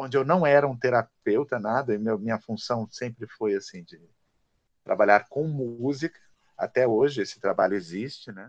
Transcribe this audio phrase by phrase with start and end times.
[0.00, 4.00] onde eu não era um terapeuta, nada, e meu, minha função sempre foi assim de
[4.82, 6.18] trabalhar com música.
[6.56, 8.48] Até hoje esse trabalho existe, né?